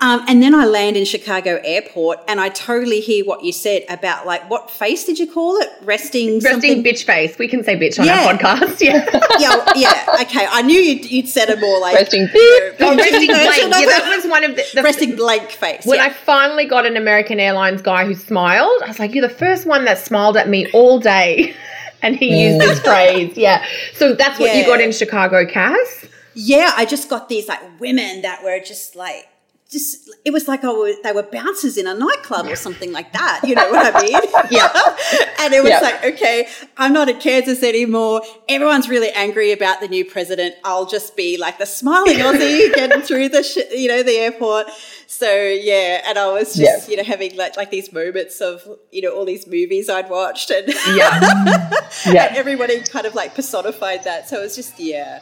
[0.00, 3.84] Um, and then I land in Chicago Airport, and I totally hear what you said
[3.88, 5.68] about like what face did you call it?
[5.82, 6.84] Resting, resting something.
[6.84, 7.38] bitch face.
[7.38, 8.26] We can say bitch on Yeah.
[8.26, 8.80] our podcast.
[8.80, 9.08] Yeah.
[9.38, 10.16] yeah, yeah.
[10.22, 12.28] Okay, I knew you'd, you'd said it more like Resting.
[12.32, 13.62] Oh, resting blank.
[13.62, 15.86] Yeah, that was one of the, the resting blank face.
[15.86, 16.04] When yeah.
[16.06, 19.66] I finally got an American Airlines guy who smiled, I was like, "You're the first
[19.66, 21.54] one that smiled at me all day,"
[22.02, 22.66] and he used mm.
[22.66, 23.36] this phrase.
[23.36, 26.06] Yeah, so that's what you got in Chicago, Cass.
[26.34, 29.28] yeah, I just got these like women that were just like
[29.72, 33.40] just it was like oh they were bouncers in a nightclub or something like that.
[33.44, 34.12] You know what I mean?
[34.50, 34.68] Yeah.
[35.40, 35.80] and it was Yeah.
[35.80, 38.22] like okay, I'm not in Kansas anymore.
[38.48, 40.54] Everyone's really angry about the new president.
[40.64, 44.66] I'll just be like the smiling Aussie getting through the sh- you know the airport.
[45.06, 46.90] So yeah, and I was just Yeah.
[46.90, 50.50] you know having like like these moments of you know all these movies I'd watched
[50.50, 51.70] and Yeah.
[52.06, 52.26] Yeah.
[52.28, 54.28] and everybody kind of like personified that.
[54.28, 55.20] So it was just yeah.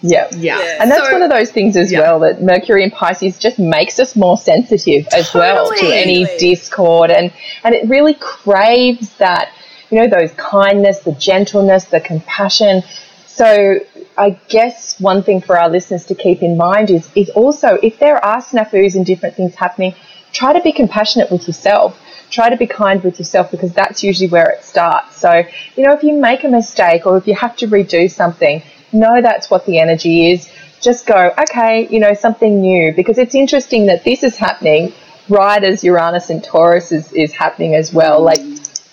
[0.00, 0.28] Yeah.
[0.32, 0.58] Yeah.
[0.60, 0.76] Yeah.
[0.80, 2.00] And that's So- one of those things as Yeah.
[2.00, 7.10] well that Mercury in Pisces just makes us more sensitive as well to any discord
[7.10, 7.32] and
[7.64, 9.48] and it really craves that
[9.90, 12.82] you know those kindness, the gentleness, the compassion.
[13.26, 13.80] So
[14.16, 17.98] I guess one thing for our listeners to keep in mind is is also if
[17.98, 19.94] there are snafus and different things happening,
[20.32, 21.98] try to be compassionate with yourself.
[22.30, 25.16] Try to be kind with yourself because that's usually where it starts.
[25.16, 25.44] So,
[25.76, 29.20] you know, if you make a mistake or if you have to redo something, know
[29.20, 30.48] that's what the energy is.
[30.80, 34.92] Just go, okay, you know, something new because it's interesting that this is happening
[35.28, 38.22] right as Uranus and Taurus is, is happening as well.
[38.22, 38.40] Like,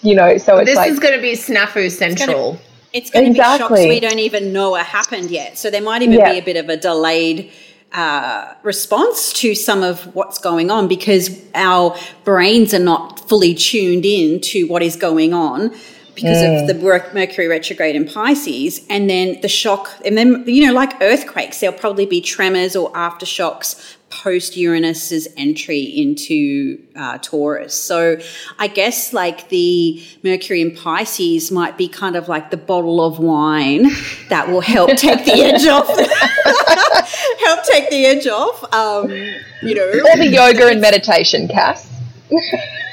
[0.02, 2.60] you know, so it's This like, is going to be snafu central.
[2.94, 3.78] It's going to be Exactly.
[3.78, 5.58] shocks we don't even know are happened yet.
[5.58, 6.34] So there might even Yeah.
[6.34, 7.52] be a bit of a delayed
[7.94, 14.06] uh, response to some of what's going on because our brains are not fully tuned
[14.06, 15.74] in to what is going on
[16.16, 16.74] because of the
[17.14, 21.78] Mercury retrograde in Pisces, and then the shock, and then you know, like earthquakes, there'll
[21.78, 27.76] probably be tremors or aftershocks post Uranus's entry into uh, Taurus.
[27.76, 28.18] So
[28.58, 33.20] I guess like the Mercury in Pisces might be kind of like the bottle of
[33.20, 33.88] wine
[34.30, 35.88] that will help take the edge off.
[37.40, 38.64] help take the edge off.
[38.74, 39.10] Um,
[39.62, 41.90] you know, or the yoga and meditation, Cass.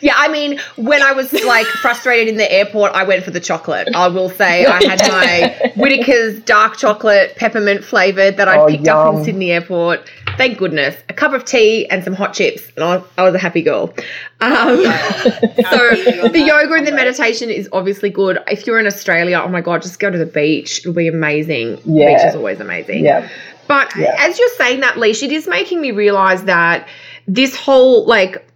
[0.00, 3.40] Yeah, I mean, when I was like frustrated in the airport, I went for the
[3.40, 3.88] chocolate.
[3.94, 8.88] I will say I had my Whittaker's dark chocolate peppermint flavored that I Oh, picked
[8.88, 9.24] up in.
[9.24, 10.08] Sydney Airport.
[10.36, 10.94] Thank goodness.
[11.08, 13.94] A cup of tea and some hot chips, and I, I was a happy girl.
[14.40, 18.38] Um, so the yoga and the meditation is obviously good.
[18.48, 20.80] If you're in Australia, oh my god, just go to the beach.
[20.80, 21.80] It'll be amazing.
[21.84, 22.16] Yeah.
[22.16, 23.04] Beach is always amazing.
[23.04, 23.28] Yeah.
[23.66, 24.14] But Yeah.
[24.18, 26.86] as you're saying that, Leash, it is making me realize that
[27.26, 28.46] this whole like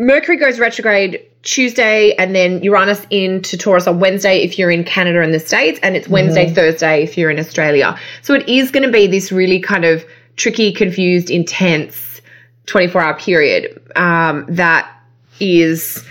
[0.00, 5.20] Mercury goes retrograde Tuesday and then Uranus into Taurus on Wednesday if you're in Canada
[5.20, 7.98] and the States, and it's Wednesday, Thursday if you're in Australia.
[8.22, 10.02] So it is going to be this really kind of
[10.36, 12.22] tricky, confused, intense
[12.64, 14.90] 24 hour period um, that
[15.38, 16.02] is.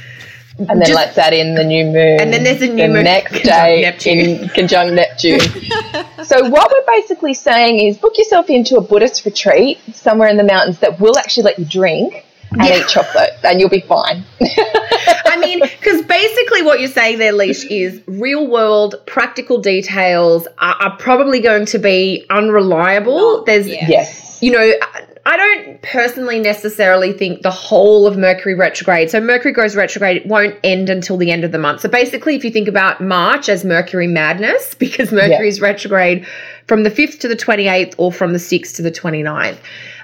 [0.59, 2.21] And then Just- let's add in the new moon.
[2.21, 4.19] And then there's a new the moon next day Neptune.
[4.19, 5.39] in conjunct Neptune.
[6.25, 10.43] so what we're basically saying is book yourself into a Buddhist retreat somewhere in the
[10.43, 12.79] mountains that will actually let you drink and Yeah.
[12.79, 14.23] eat chocolate, and you'll be fine.
[14.41, 20.75] I mean, because basically what you're saying there, Leash, is real world practical details are,
[20.75, 23.43] are probably going to be unreliable.
[23.45, 23.87] There's, yeah.
[23.87, 24.39] yes.
[24.41, 29.11] you know, I- I don't personally necessarily think the whole of Mercury retrograde.
[29.11, 31.81] So Mercury goes retrograde, it won't end until the end of the month.
[31.81, 36.25] So basically, if you think about March as Mercury madness, because Mercury is retrograde
[36.65, 39.57] from the 5th to the 28th or from the 6th to the 29th.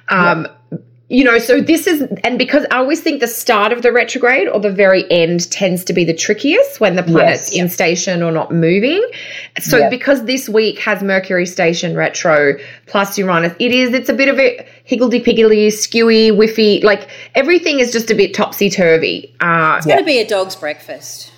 [0.09, 0.47] Um,
[1.07, 4.47] you know, so this is, and because I always think the start of the retrograde
[4.47, 7.61] or the very end tends to be the trickiest when the planet's Yes.
[7.61, 9.05] in station or not moving.
[9.59, 9.89] So Yeah.
[9.89, 12.55] because this week has Mercury station retro
[12.87, 17.79] plus Uranus, it is, it's a bit of a higgledy piggledy, skewy, whiffy, like everything
[17.79, 19.31] is just a bit topsy turvy.
[19.41, 21.31] Uh, it's going to be a dog's breakfast.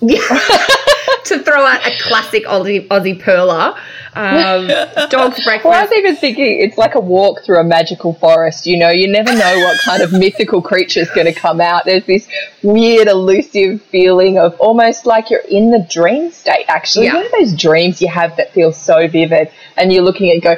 [1.24, 3.76] to throw out a classic Aussie, Aussie perler,
[4.14, 4.66] um,
[5.10, 5.64] dog's breakfast.
[5.64, 8.66] Well, I was even thinking it's like a walk through a magical forest.
[8.66, 11.84] You know, you never know what kind of mythical creature is going to come out.
[11.84, 12.28] There's this
[12.62, 17.06] weird, elusive feeling of almost like you're in the dream state, actually.
[17.06, 17.18] Yeah.
[17.18, 20.34] You know those dreams you have that feel so vivid, and you're looking at it
[20.34, 20.56] and go,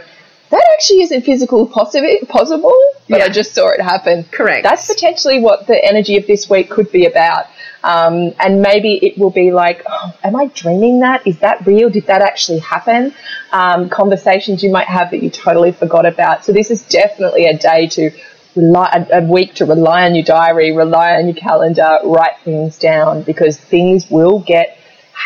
[0.51, 2.77] that actually isn't physical possi- possible,
[3.09, 3.27] but Yeah.
[3.27, 4.25] I just saw it happen.
[4.33, 4.65] Correct.
[4.65, 7.47] That's potentially what the energy of this week could be about.
[7.83, 11.27] Um, and maybe it will be like, oh, am I dreaming that?
[11.27, 11.89] Is that real?
[11.89, 13.15] Did that actually happen?
[13.53, 16.45] Um, conversations you might have that you totally forgot about.
[16.45, 18.11] So this is definitely a day to
[18.55, 22.79] rely, a, a week to rely on your diary, rely on your calendar, write things
[22.79, 24.79] down because things will get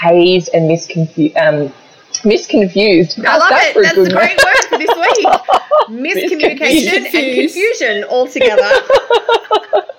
[0.02, 1.36] hazed and misconfused.
[1.36, 1.72] Um,
[2.22, 3.24] misconfused.
[3.24, 3.82] I love That's it.
[3.82, 5.26] That's good a great word for this week.
[5.88, 8.70] Miscommunication and confusion all together.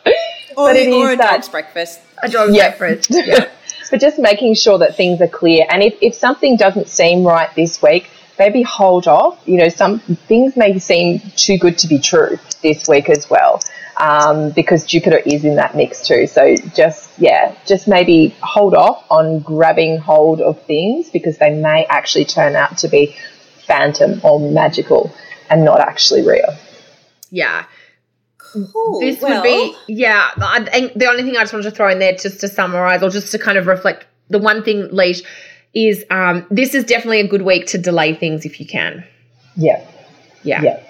[0.57, 1.99] Or, But it or is a that- dog's breakfast.
[2.23, 2.75] A dog's Yeah.
[2.77, 3.09] breakfast.
[3.27, 3.47] Yeah.
[3.91, 5.65] but just making sure that things are clear.
[5.69, 9.39] And if, if something doesn't seem right this week, maybe hold off.
[9.45, 13.61] You know, some things may seem too good to be true this week as well,
[13.97, 16.27] um, because Jupiter is in that mix too.
[16.27, 21.85] So just, yeah, just maybe hold off on grabbing hold of things because they may
[21.85, 23.15] actually turn out to be
[23.67, 25.13] phantom or magical
[25.49, 26.55] and not actually real.
[27.31, 27.65] Yeah.
[28.71, 28.99] Cool.
[28.99, 30.31] this well, would be yeah.
[30.37, 33.03] I think the only thing I just wanted to throw in there, just to summarize
[33.03, 35.21] or just to kind of reflect, the one thing, Leash,
[35.73, 39.03] is um, this is definitely a good week to delay things if you can.
[39.55, 39.85] Yeah.
[40.43, 40.61] Yeah.
[40.61, 40.83] Yeah.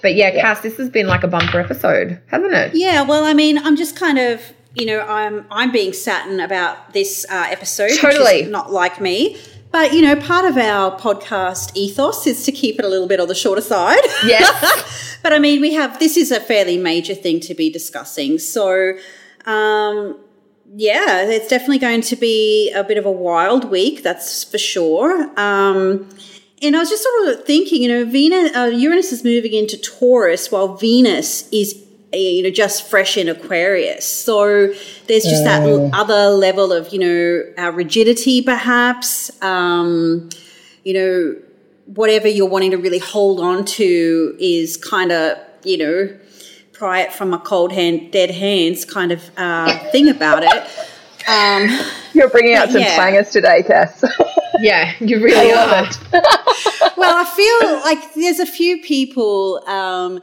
[0.00, 2.74] But yeah, Cass, this has been like a bumper episode, hasn't it?
[2.74, 4.40] Yeah, well, I mean, I'm just kind of,
[4.74, 7.90] you know, I'm I'm being Saturn about this uh, episode.
[7.90, 8.42] which Totally.
[8.42, 9.36] is not like me.
[9.70, 13.20] But you know, part of our podcast ethos is to keep it a little bit
[13.20, 14.02] on the shorter side.
[14.24, 15.18] Yes.
[15.22, 18.38] but I mean, we have this is a fairly major thing to be discussing.
[18.38, 18.94] So,
[19.44, 20.18] um,
[20.74, 24.02] yeah, it's definitely going to be a bit of a wild week.
[24.02, 25.22] That's for sure.
[25.38, 26.08] Um,
[26.60, 29.76] and I was just sort of thinking, you know, Venus, uh, Uranus is moving into
[29.76, 31.80] Taurus, while Venus is,
[32.12, 34.06] you know, just fresh in Aquarius.
[34.06, 34.68] So
[35.06, 39.30] there's just that l- other level of, you know, uh, rigidity, perhaps.
[39.42, 40.30] Um,
[40.84, 41.36] you know,
[41.86, 46.18] whatever you're wanting to really hold on to is kind of, you know,
[46.72, 50.88] pry it from a cold hand, dead hands kind of uh, thing about it.
[51.28, 51.68] Um,
[52.14, 52.96] You're bringing out some Yeah.
[52.96, 54.02] slangers today, Cass.
[54.60, 55.90] yeah, you really are.
[56.96, 60.22] well, I feel like there's a few people, um,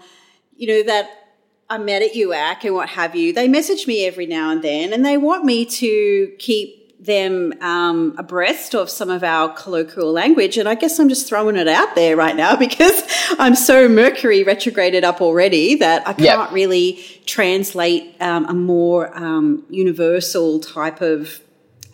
[0.57, 1.24] you know, that
[1.69, 3.33] I met at UAC and what have you.
[3.33, 8.15] They message me every now and then, and they want me to keep them um,
[8.17, 10.57] abreast of some of our colloquial language.
[10.57, 13.03] And I guess I'm just throwing it out there right now because
[13.37, 16.51] I'm so Mercury retrograded up already that I can't Yep.
[16.51, 21.39] really translate um, a more um, universal type of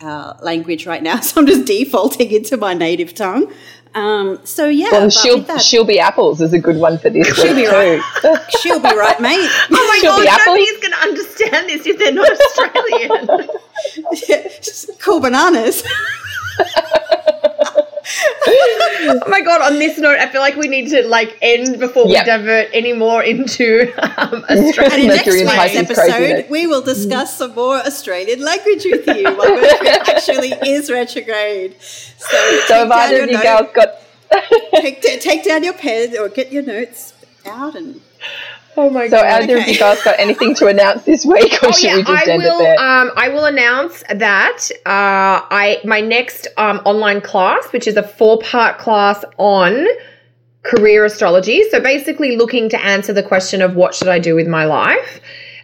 [0.00, 1.16] uh, language right now.
[1.22, 3.52] So I'm just defaulting into my native tongue.
[3.94, 7.26] Um, so yeah, well, she'll that, she'll be apples is a good one for this
[7.36, 8.36] She'll week be too.
[8.60, 9.38] she'll be right, mate.
[9.70, 10.46] Oh my She'll god, apples.
[10.46, 12.30] nobody's going to understand this if they're not
[14.16, 14.96] Australian.
[14.98, 15.82] cool bananas.
[18.46, 22.06] oh my god, on this note, I feel like we need to like end before
[22.08, 22.24] Yep.
[22.26, 24.98] we divert any more into um, And Australia.
[24.98, 26.50] in next Mercury and week's Pisces episode, craziness.
[26.50, 29.24] we will discuss some more Australian language with you.
[29.24, 31.76] While Mercury actually is retrograde.
[31.80, 32.36] So, So
[32.68, 33.88] take have down either your of you note- girls got
[34.80, 37.12] take, take down your pen or get your notes
[37.46, 38.00] out and
[38.76, 39.42] oh my so god.
[39.42, 42.02] either of you guys got anything to announce this week or Oh should yeah, we
[42.02, 42.58] just I end will.
[42.58, 42.78] it there?
[42.78, 48.02] Um, I will announce that uh, I my next um, online class, which is a
[48.02, 49.86] four part class on
[50.62, 51.62] career astrology.
[51.70, 55.20] So basically, looking to answer the question of what should I do with my life.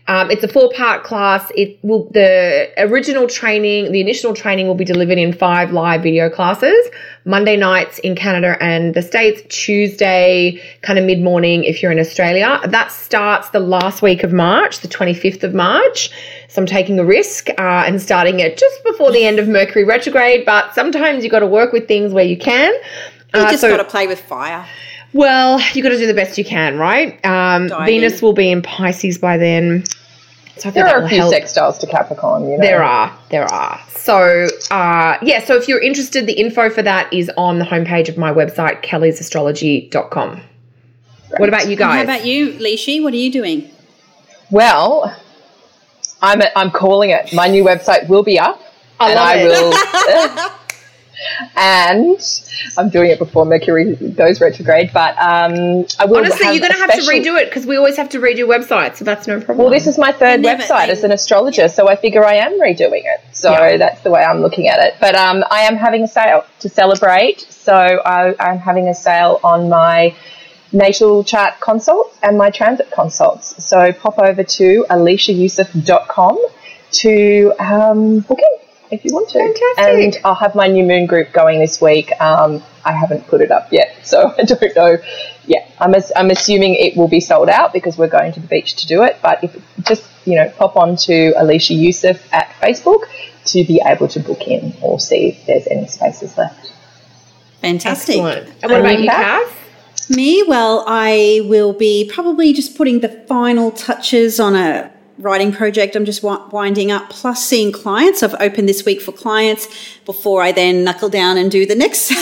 [0.09, 1.53] Um, it's a four part class.
[1.55, 6.31] It will the original training, the initial training will be delivered in five live video
[6.31, 6.89] classes.
[7.27, 11.99] Monday nights in Canada and the States, Tuesday, kind of mid morning if you're in
[11.99, 12.59] Australia.
[12.67, 16.11] That starts the last week of March, the 25th of March.
[16.49, 19.85] So I'm taking a risk uh, and starting it just before the end of Mercury
[19.85, 20.47] retrograde.
[20.47, 22.73] But sometimes you've got to work with things where you can.
[22.73, 22.81] you
[23.43, 24.67] Uh, just so- got to play with fire.
[25.13, 27.25] Well, you got to do the best you can, right?
[27.25, 29.85] Um, Venus will be in Pisces by then.
[30.57, 31.33] So there are a few help.
[31.33, 32.63] sextiles to Capricorn, you know.
[32.63, 33.81] There are, there are.
[33.91, 38.09] So, uh, yeah, so if you're interested, the info for that is on the homepage
[38.09, 40.41] of my website, kellysastrology.com.
[41.37, 42.05] What about you How guys?
[42.05, 43.03] about you, Lishi?
[43.03, 43.71] What are you doing?
[44.51, 45.15] Well,
[46.23, 47.33] I'm I'm calling it.
[47.33, 48.61] My new website will be up.
[48.99, 50.51] I and love I it.
[50.51, 50.51] will
[51.57, 52.21] and
[52.77, 56.73] I'm doing it before Mercury goes retrograde, but um I will Honestly, have you're going
[56.73, 59.27] to a have to redo it because we always have to redo websites, so that's
[59.27, 59.59] no problem.
[59.59, 62.35] Well, this is my third never- website they- as an astrologer, so I figure I
[62.35, 63.21] am redoing it.
[63.33, 63.77] So Yeah.
[63.77, 64.95] that's the way I'm looking at it.
[65.01, 67.41] But um, I am having a sale to celebrate.
[67.51, 70.15] So I, I'm having a sale on my
[70.73, 73.63] natal chart consults and my transit consults.
[73.65, 76.39] So pop over to aliciayusuf.com
[76.91, 79.39] to um, book in if you want to.
[79.39, 79.77] Fantastic.
[79.79, 82.11] And I'll have my new moon group going this week.
[82.21, 84.99] Um, I haven't put it up yet, so I don't know.
[85.47, 88.47] Yeah, I'm, as, I'm assuming it will be sold out because we're going to the
[88.47, 89.19] beach to do it.
[89.23, 93.05] But if just you know pop on to Alicia Yusuf at Facebook
[93.47, 96.73] to be able to book in or see if there's any spaces left.
[97.61, 98.17] Fantastic.
[98.17, 98.49] Excellent.
[98.63, 99.55] And what about you, that- Cass?
[100.11, 105.97] Me, well, I will be probably just putting the final touches on a writing project
[105.97, 108.23] I'm just winding up, plus seeing clients.
[108.23, 109.69] I've opened this week for clients
[110.05, 112.13] before I then knuckle down and do the next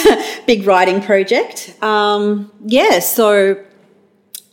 [0.47, 1.77] big writing project.
[1.83, 3.63] Um, yeah, so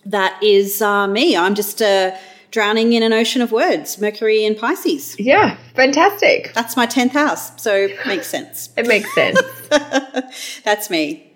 [0.06, 1.36] that is uh, me.
[1.36, 2.16] I'm just uh,
[2.52, 5.20] drowning in an ocean of words, Mercury and Pisces.
[5.20, 6.54] Yeah, fantastic.
[6.54, 8.70] That's my 10th house, so makes sense.
[8.78, 9.40] It makes sense.
[10.64, 11.33] That's me.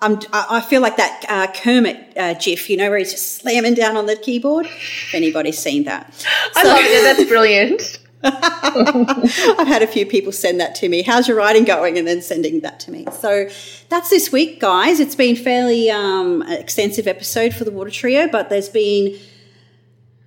[0.00, 3.36] I'm, I I feel like that uh, Kermit uh, GIF, you know, where he's just
[3.36, 4.66] slamming down on the keyboard.
[4.66, 7.02] If anybody's seen that, I love it.
[7.02, 7.98] That's brilliant.
[8.24, 11.02] I've had a few people send that to me.
[11.02, 11.98] How's your writing going?
[11.98, 13.06] And then sending that to me.
[13.12, 13.48] So
[13.90, 14.98] that's this week, guys.
[14.98, 19.16] It's been fairly um, extensive episode for the Water Trio, but there's been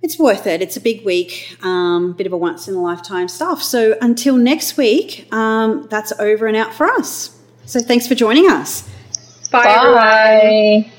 [0.00, 0.62] it's worth it.
[0.62, 3.62] It's a big week, um, bit of a once in a lifetime stuff.
[3.62, 7.38] So until next week, um, that's over and out for us.
[7.66, 8.88] So thanks for joining us.
[9.52, 9.62] Bye.
[9.62, 10.92] Bye.